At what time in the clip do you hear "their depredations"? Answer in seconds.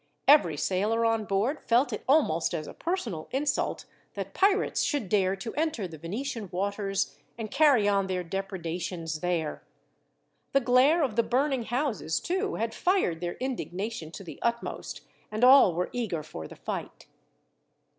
8.07-9.19